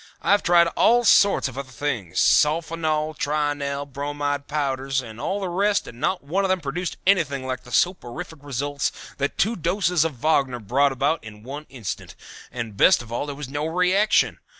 I 0.23 0.31
have 0.31 0.41
tried 0.41 0.65
all 0.69 1.03
sorts 1.03 1.47
of 1.47 1.59
other 1.59 1.69
things 1.71 2.17
sulfonal, 2.19 3.13
trionel, 3.15 3.85
bromide 3.85 4.47
powders, 4.47 4.99
and 4.99 5.21
all 5.21 5.39
the 5.39 5.47
rest 5.47 5.85
and 5.87 5.99
not 5.99 6.23
one 6.23 6.43
of 6.43 6.49
them 6.49 6.59
produced 6.59 6.97
anything 7.05 7.45
like 7.45 7.61
the 7.61 7.71
soporific 7.71 8.39
results 8.41 8.91
that 9.19 9.37
two 9.37 9.55
doses 9.55 10.03
of 10.03 10.15
Wagner 10.15 10.59
brought 10.59 10.91
about 10.91 11.23
in 11.23 11.43
one 11.43 11.67
instant, 11.69 12.15
and 12.51 12.75
best 12.75 13.03
of 13.03 13.11
all 13.11 13.27
there 13.27 13.35
was 13.35 13.47
no 13.47 13.67
reaction. 13.67 14.39